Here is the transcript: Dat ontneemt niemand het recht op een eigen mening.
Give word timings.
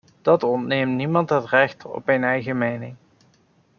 Dat 0.21 0.43
ontneemt 0.43 0.95
niemand 0.95 1.29
het 1.29 1.45
recht 1.45 1.85
op 1.85 2.07
een 2.09 2.23
eigen 2.23 2.57
mening. 2.57 2.95